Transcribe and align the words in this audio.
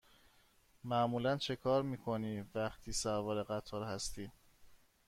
معمولا 0.83 1.37
چکار 1.37 1.81
می 1.83 1.97
کنی 1.97 2.43
وقتی 2.55 2.93
سوار 2.93 3.43
قطار 3.43 3.83
هستی؟ 3.83 4.31